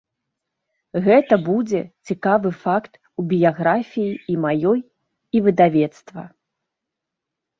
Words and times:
Гэта 1.07 1.35
будзе 1.49 1.81
цікавы 2.13 2.49
факт 2.63 2.93
у 3.23 3.27
біяграфіі 3.33 4.13
і 4.35 4.39
маёй, 4.45 4.79
і 5.37 5.43
выдавецтва. 5.49 6.21